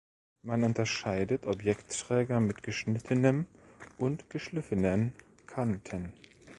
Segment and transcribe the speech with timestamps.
[0.41, 3.45] Man unterscheidet Objektträger mit geschnittenen
[3.99, 5.13] und geschliffenen
[5.45, 6.11] Kanten.